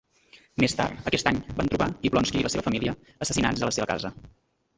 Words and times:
Més 0.61 0.73
tard 0.77 1.09
aquest 1.11 1.29
any, 1.31 1.37
van 1.59 1.69
trobar 1.73 1.87
Yablonski 2.07 2.41
i 2.41 2.47
la 2.47 2.51
seva 2.55 2.65
família 2.69 2.95
assassinats 3.27 3.63
a 3.63 3.71
la 3.71 3.77
seva 3.79 3.89
casa. 3.95 4.15